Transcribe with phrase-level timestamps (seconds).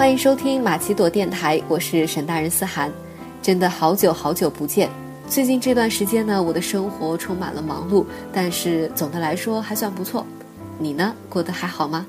[0.00, 2.90] 欢迎收听马奇朵电台，我是沈大人思涵。
[3.42, 4.88] 真的好久好久不见。
[5.28, 10.24] 最近这段时间呢，我的生活充满了忙碌，但是总的来说还算不错。
[10.78, 12.06] 你呢，过得还好吗？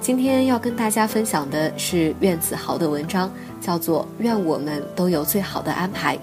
[0.00, 3.30] 今天要跟大家分享的是苑子豪的文章，
[3.60, 6.16] 叫做《愿我们都有最好的安排》。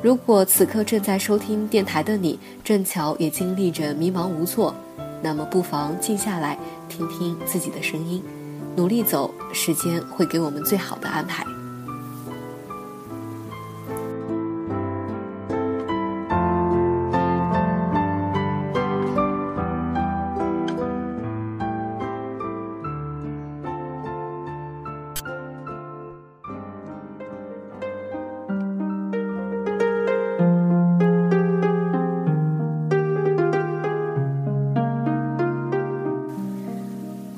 [0.00, 4.72] 如果此刻正在收听电台的你，正巧也经历着迷茫无措，
[5.22, 6.58] 那么不妨静下来，
[6.88, 8.22] 听听自己的声音，
[8.76, 11.44] 努力走，时间会给我们最好的安排。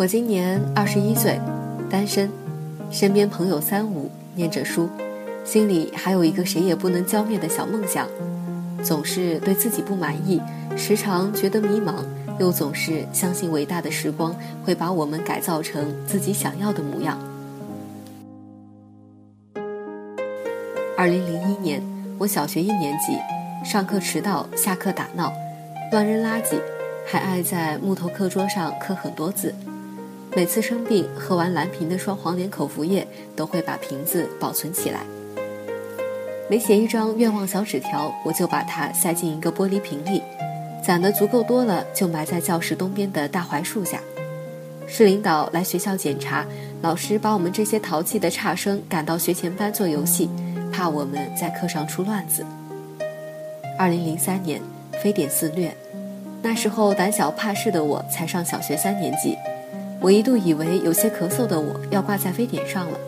[0.05, 1.41] 我今年二十一岁，
[1.89, 2.31] 单身，
[2.91, 4.87] 身边朋友三五，念着书，
[5.47, 8.07] 心里还有一个谁也不能浇灭的小梦想，
[8.83, 10.43] 总是对自己不满意，
[10.77, 11.95] 时常觉得迷茫，
[12.39, 17.19] 又总是相信伟大的时光会把我们改造成自己想要的模样。
[20.99, 21.83] 二零零一年，
[22.19, 23.17] 我小学一年级，
[23.65, 25.33] 上课迟到，下课打闹，
[25.91, 26.59] 乱扔垃圾，
[27.07, 29.55] 还爱在木头课桌上刻很多字。
[30.37, 35.01] 每次生病，喝完蓝瓶的双黄连口服液，都会把瓶子保存起来。
[36.51, 40.21] 每写一张愿望小纸条，我就把它塞进一个玻璃瓶里，
[40.85, 44.01] 攒的足够多了，就埋在教室东边的大槐树下。
[44.89, 46.45] 市领导来学校检查，
[46.83, 50.29] 老师把我们这些淘气的差生赶到学前班做游戏，
[50.73, 52.45] 怕我们在课上出乱子。
[53.79, 54.61] 二零零三年，
[55.01, 55.73] 非典肆虐，
[56.43, 59.37] 那时候胆小怕事的我才上小学三年级。
[60.05, 62.99] 我一度以为有些咳嗽的我要挂在非典上了，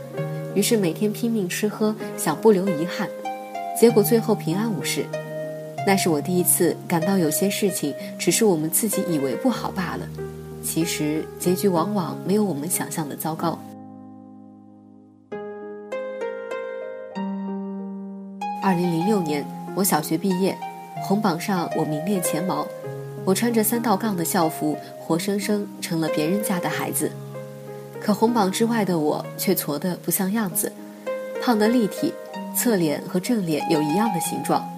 [0.54, 3.06] 于是每天拼命吃喝，想不留遗憾。
[3.78, 5.04] 结果最后平安无事。
[5.86, 10.08] 那是我第一次感到有些事情只是我们自己以为不好罢了，
[10.62, 13.58] 其实结局往往没有我们想象的糟糕。
[18.62, 20.56] 二零零六年，我小学毕业，
[21.02, 22.66] 红榜上我名列前茅。
[23.26, 27.12] 我穿着三道杠的校服，活生生成了别人家的孩子。
[28.00, 30.72] 可红榜之外的我却矬得不像样子，
[31.40, 32.12] 胖得立体，
[32.56, 34.68] 侧脸和正脸有一样的形状。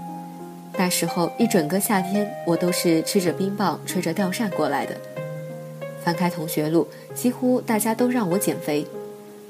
[0.76, 4.94] 那时候一整个夏天，我都是吃着冰棒、吹着吊扇过来的。
[6.04, 8.86] 翻开同学录，几乎大家都让我减肥。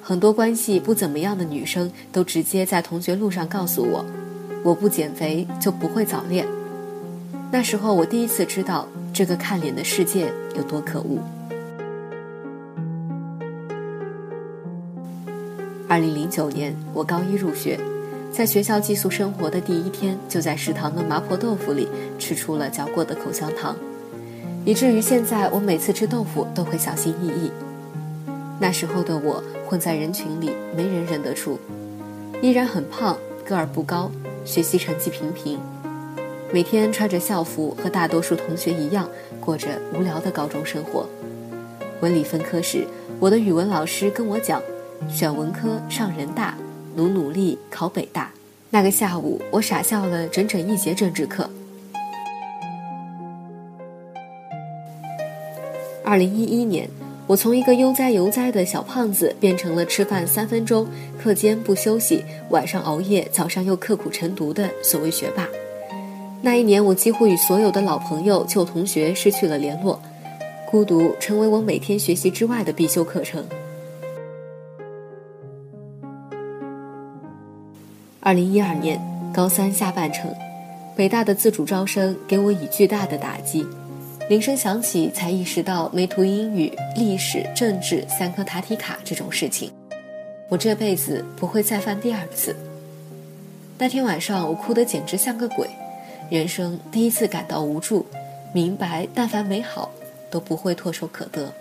[0.00, 4.05] 很多关系不怎么样的女生都直接在同学录上告诉我
[4.65, 6.47] ：“我不减肥就不会早恋。”
[7.53, 11.19] 那时候，我第一次知道这个看脸的世界有多可恶。
[15.89, 17.81] 二零零九年，我高一入学，
[18.31, 23.75] 在学校寄宿生活的第一天，就在食堂的麻婆豆腐里吃出了嚼过的口香糖，
[24.65, 27.51] 以至于现在我每次吃豆腐都会小心翼翼。
[28.61, 31.59] 那时候的我混在人群里，没人认得出，
[32.41, 34.12] 依然很胖，个儿不高，
[34.45, 35.59] 学习成绩平平。
[36.50, 39.06] 每天穿着校服，和大多数同学一样，
[39.38, 41.06] 过着无聊的高中生活。
[42.00, 42.86] 文理分科时，
[43.20, 44.62] 我的语文老师跟我讲
[45.12, 46.56] ：“选文科上人大，
[46.97, 48.31] 努努力考北大。”
[48.70, 51.48] 那个下午，我傻笑了整整一节政治课。
[56.03, 56.88] 二零一一年，
[57.26, 60.86] 我从一个悠哉悠哉的小胖子，变成了吃饭三分钟、
[61.22, 65.47] 课间不休息、晚上熬夜、早上又刻苦晨读的所谓学霸。
[66.41, 70.00] 那一年，我几乎与所有的老朋友、旧同学失去了联络，
[70.71, 73.44] 孤独成为我每天学习之外的必修课程。
[78.21, 79.01] 二零一二年，
[79.34, 80.33] 高三下半程，
[80.97, 83.66] 北大的自主招生给我以巨大的打击，
[84.28, 89.72] 铃声响起，才意识到没涂英语、历史、政治三科答题卡这种事情，
[90.48, 92.54] 我这辈子不会再犯第二次。
[93.77, 95.68] 那天晚上，我哭得简直像个鬼。
[96.30, 98.04] 人生第一次感到无助，
[98.53, 99.91] 明白但凡美好
[100.30, 101.53] 都不会唾手可得。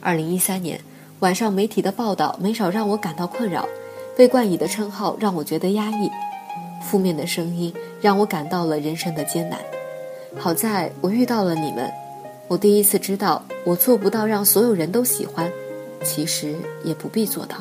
[0.00, 0.78] 二零一三年
[1.20, 3.66] 晚上，媒体的报道没少让我感到困扰，
[4.16, 6.10] 被冠以的称号让我觉得压抑，
[6.82, 7.72] 负面的声音
[8.02, 9.58] 让我感到了人生的艰难。
[10.36, 11.90] 好在我遇到了你们，
[12.48, 15.50] 我第一次知道，我做不到让所有人都喜欢，
[16.04, 16.54] 其实
[16.84, 17.56] 也不必做到。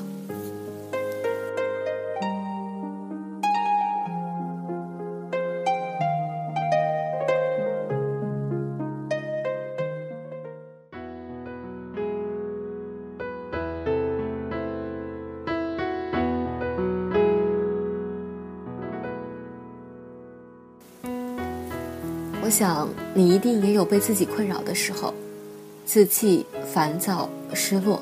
[22.47, 25.13] 我想你一定也有被自己困扰的时候，
[25.85, 28.01] 自气、烦躁、失落，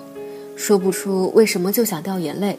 [0.56, 2.56] 说不出为什么就想掉眼泪，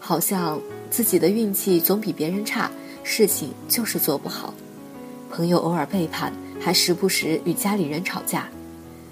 [0.00, 2.70] 好像自己的运气总比别人差，
[3.02, 4.54] 事情就是做不好，
[5.30, 8.48] 朋友偶尔背叛，还时不时与家里人吵架，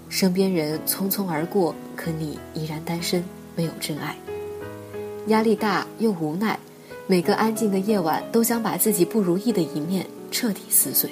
[0.08, 3.22] 身边人匆匆而过，可你依然单身，
[3.54, 4.16] 没有真爱，
[5.26, 6.58] 压力大又无奈，
[7.06, 11.10] 每个安静的夜晚都想把自己不如意的一面彻底撕碎。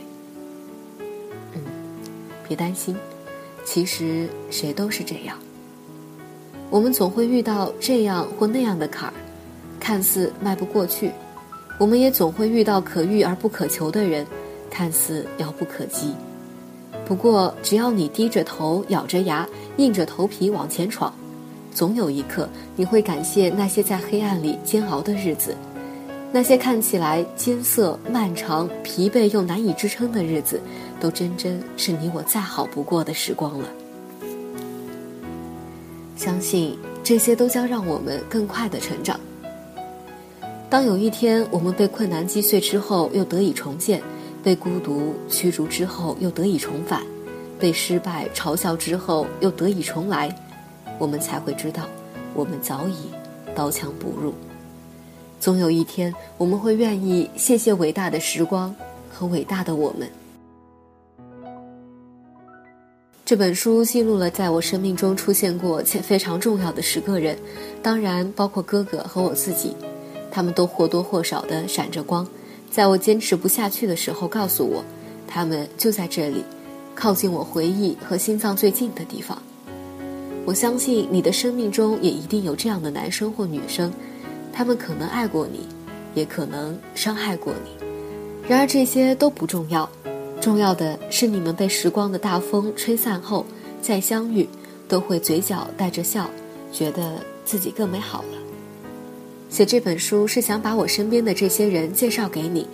[2.53, 2.95] 别担心，
[3.65, 5.39] 其实谁都是这样。
[6.69, 9.15] 我们总会遇到这样或那样的坎儿，
[9.81, 11.09] 看似迈不过去；
[11.79, 14.27] 我们也总会遇到可遇而不可求的人，
[14.71, 16.13] 看似遥不可及。
[17.07, 21.11] 不过，只要你低着头、咬着牙、硬着头皮往前闯，
[21.75, 22.47] 总有一刻
[22.77, 25.57] 你会感谢那些在黑暗里煎熬的日子。
[26.31, 30.61] 那些看起来艰涩、漫长、疲惫又难以支撑的日子，
[31.03, 33.69] 都真真是你我再好不过的时光了。
[36.17, 39.19] 相信这些都将让我们更快的成长。
[40.71, 44.01] 当有一天我们被困难击碎之后又得以重建，
[44.45, 47.03] 被孤独驱逐之后又得以重返，
[47.59, 50.33] 被失败嘲笑之后又得以重来，
[51.01, 51.83] 我们才会知道，
[52.33, 53.11] 我们早已
[53.57, 54.33] 刀枪不入。
[55.41, 58.73] 总有一天，我们会愿意谢谢伟大的时光
[59.11, 60.09] 和伟大的我们。
[63.25, 67.39] 这本书记录了在我生命中出现过且非常重要的十个人，
[67.81, 69.77] 当然包括哥哥和我自己，
[70.29, 72.27] 他们都或多或少的闪着光，
[72.69, 74.85] 在我坚持不下去的时候告诉我，
[75.29, 76.45] 他们就在这里，
[76.97, 79.41] 靠近我回忆和心脏最近的地方。
[80.45, 83.93] 我相信你的生命中也一定有这样的男生或女生。
[84.53, 85.61] 他们可能爱过你，
[86.15, 87.87] 也可能伤害过你，
[88.49, 89.89] 然而这些都不重要，
[90.43, 93.47] 重要的是你们被时光的大风吹散后
[93.81, 94.49] 再相遇，
[94.89, 96.29] 都会嘴角带着笑，
[96.73, 98.39] 觉得自己更美好了。
[99.49, 102.67] 写这本书是想把我身边的这些人介绍给你，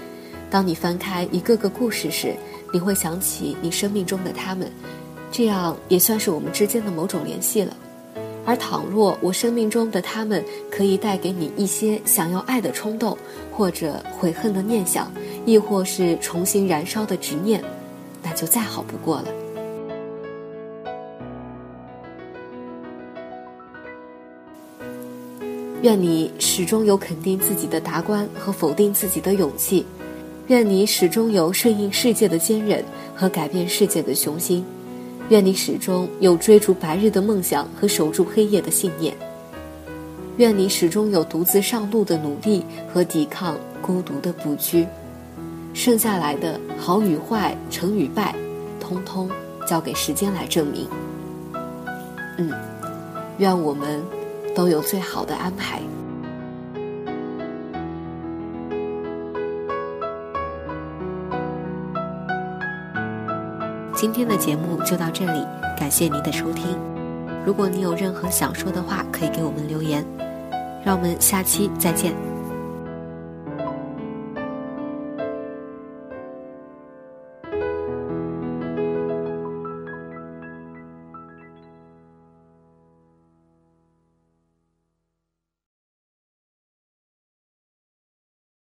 [0.51, 2.35] 当你翻开一个个故事时，
[2.73, 4.73] 你会想起你生命中的他们，
[5.31, 7.77] 这样也算是我们之间的某种联系了。
[8.47, 13.15] 而倘若我生命中的他们可以带给你一些想要爱的冲动，
[13.53, 15.13] 或者悔恨的念想，
[15.49, 17.65] 亦或是重新燃烧的执念，
[18.23, 19.29] 那就再好不过了。
[25.81, 29.87] 愿你始终有肯定自己的达观和否定自己的勇气，
[30.49, 32.85] 愿你始终有顺应世界的坚韧
[33.15, 34.63] 和改变世界的雄心。
[35.31, 39.17] 愿你始终有追逐白日的梦想和守住黑夜的信念。
[40.37, 42.63] 愿你始终有独自上路的努力
[42.93, 44.87] 和抵抗孤独的不屈。
[45.79, 48.35] 剩下来的好与坏、成与败，
[48.81, 49.31] 通通
[49.65, 50.89] 交给时间来证明。
[52.37, 52.51] 嗯，
[53.39, 54.03] 愿我们
[54.57, 55.81] 都有最好的安排。
[63.95, 65.47] 今天的节目就到这里，
[65.79, 66.77] 感谢您的收听。
[67.47, 70.05] 如果你有任何想说的话，可以给我们留言。
[70.85, 72.28] 让我们下期再见。